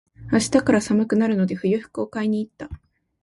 [0.31, 2.69] 明日から寒くなるので、冬服を買いに行った。